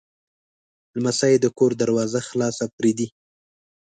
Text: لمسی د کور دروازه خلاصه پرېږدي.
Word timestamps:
لمسی 0.95 1.33
د 1.39 1.45
کور 1.57 1.71
دروازه 1.81 2.19
خلاصه 2.29 2.65
پرېږدي. 2.77 3.07